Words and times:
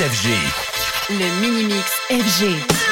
FG. 0.00 0.28
Le 1.10 1.40
Mini-Mix 1.40 1.90
FG. 2.08 2.42
We, 2.42 2.54
we 2.54 2.87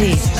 hoje. 0.00 0.37